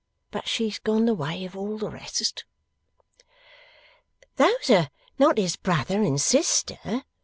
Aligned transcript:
But 0.31 0.47
she's 0.49 0.79
gone 0.79 1.05
the 1.05 1.13
way 1.13 1.45
of 1.45 1.55
all 1.55 1.77
the 1.77 1.91
rest.' 1.91 2.43
'Those 4.37 4.69
are 4.71 4.89
not 5.19 5.37
his 5.37 5.55
brother 5.57 6.01
and 6.01 6.19
sister? 6.19 7.03